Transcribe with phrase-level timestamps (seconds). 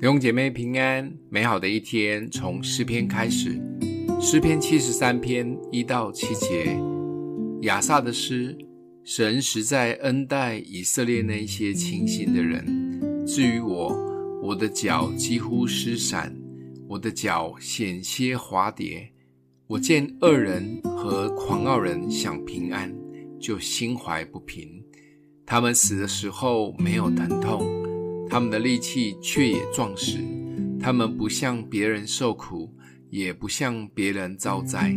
[0.00, 3.60] 弟兄姐妹平安，美好的一天从诗篇开始。
[4.20, 6.78] 诗篇七十三篇一到七节，
[7.62, 8.56] 亚萨的诗：
[9.02, 13.26] 神实在恩待以色列那些清心的人。
[13.26, 13.92] 至于我，
[14.40, 16.32] 我的脚几乎失散，
[16.86, 19.10] 我的脚险些滑跌。
[19.66, 22.94] 我见恶人和狂傲人想平安，
[23.40, 24.80] 就心怀不平。
[25.44, 27.77] 他们死的时候没有疼痛。
[28.30, 30.18] 他们的力气却也壮实，
[30.78, 32.72] 他们不向别人受苦，
[33.10, 34.94] 也不向别人遭灾，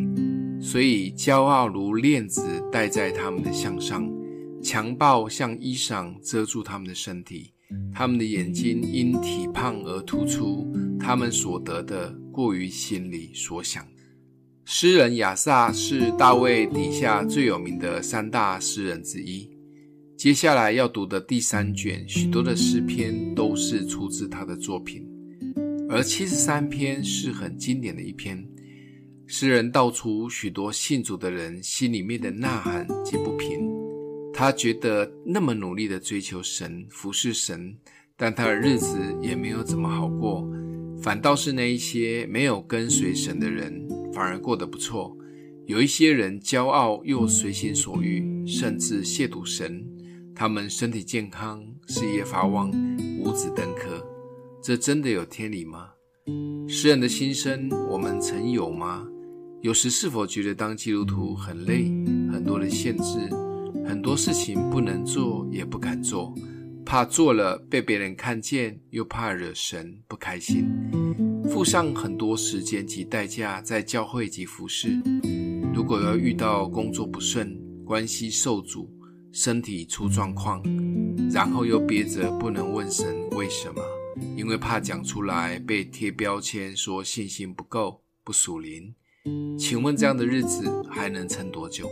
[0.59, 2.41] 所以骄傲如链子
[2.71, 4.11] 戴在他们的项上，
[4.61, 7.53] 强暴像衣裳遮住他们的身体，
[7.93, 10.67] 他们的眼睛因体胖而突出，
[10.99, 13.85] 他们所得的过于心里所想。
[14.65, 19.49] 诗人亚萨是大卫底下最有名的三大诗人之一。
[20.21, 25.03] 接下来要读的第三卷，许多的诗篇都是出自他的作品，
[25.89, 28.47] 而七十三篇是很经典的一篇。
[29.25, 33.67] 诗人道出许多信主的人心里面的呐喊及不平。
[34.31, 37.75] 他觉得那么努力的追求神、服侍神，
[38.15, 40.47] 但他的日子也没有怎么好过，
[41.01, 45.17] 反倒是那一些没有跟随神的人，反而过得不错。
[45.65, 49.83] 有一些人骄傲又随心所欲，甚至亵渎神。
[50.41, 52.71] 他们身体健康，事业发旺，
[53.19, 54.03] 五子登科，
[54.59, 55.91] 这真的有天理吗？
[56.67, 59.07] 诗人的心声，我们曾有吗？
[59.61, 61.83] 有时是否觉得当基督徒很累，
[62.33, 63.19] 很多的限制，
[63.85, 66.33] 很多事情不能做，也不敢做，
[66.83, 70.65] 怕做了被别人看见，又怕惹神不开心，
[71.51, 74.99] 付上很多时间及代价在教会及服侍。
[75.71, 77.55] 如果要遇到工作不顺，
[77.85, 78.91] 关系受阻。
[79.33, 80.61] 身体出状况，
[81.31, 83.81] 然后又憋着不能问神为什么，
[84.35, 88.93] 因为怕讲出来被贴标签，说信心不够、不属灵。
[89.57, 91.89] 请问这样的日子还能撑多久？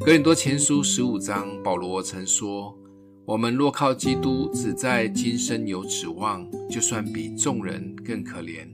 [0.00, 2.76] 哥林多前书十五章，保罗曾说
[3.24, 8.68] ：“我们若靠基督只在今生有指望，就算比众人更可怜。”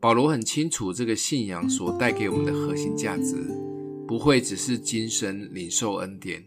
[0.00, 3.36] 保罗很清楚这个信仰所带给我们的核心价值，
[4.08, 6.44] 不会只是今生领受恩典。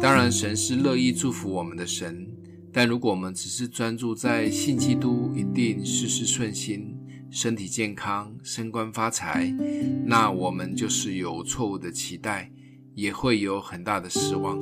[0.00, 2.26] 当然，神是乐意祝福我们的神，
[2.72, 6.96] 但如果我们只是专注在信基督一定事事顺心、
[7.30, 9.52] 身体健康、升官发财，
[10.06, 12.50] 那我们就是有错误的期待，
[12.94, 14.56] 也会有很大的失望。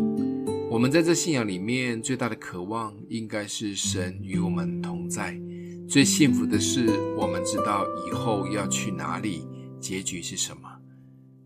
[0.71, 5.39] 我们在这信仰里面最大的渴望，应该是神与我们同在。
[5.87, 6.87] 最幸福的是，
[7.17, 9.47] 我们知道以后要去哪里，
[9.79, 10.63] 结局是什么。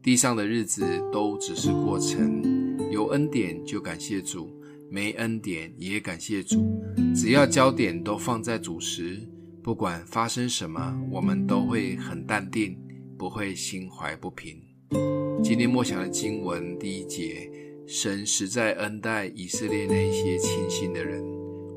[0.01, 2.50] 地上的日子都只是过程。
[2.91, 4.50] 有恩典就感谢主，
[4.88, 6.82] 没恩典也感谢主。
[7.14, 9.20] 只要焦点都放在主时，
[9.62, 12.78] 不管发生什么，我们都会很淡定，
[13.18, 14.60] 不会心怀不平。
[15.42, 17.50] 今天默想的经文第一节，
[17.86, 21.22] 神实在恩待以色列那些清心的人。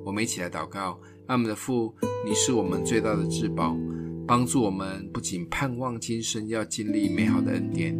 [0.05, 1.93] 我们一起来祷告：阿们的父，
[2.25, 3.77] 你是我们最大的至宝，
[4.27, 7.97] 帮助我们不仅盼望今生要经历美好的恩典，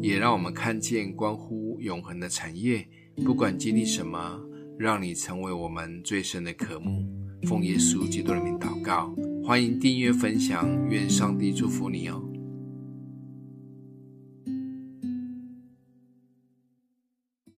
[0.00, 1.63] 也让我们看见关乎。
[1.84, 2.88] 永恒的产业，
[3.22, 4.40] 不管经历什么，
[4.78, 7.06] 让你成为我们最深的渴慕。
[7.46, 9.14] 奉耶稣基督的名祷告，
[9.44, 12.33] 欢迎订阅分享，愿上帝祝福你哦。